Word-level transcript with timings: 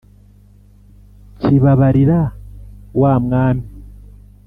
kibabarira, 1.41 2.19
wa 3.01 3.13
mwami 3.23 3.65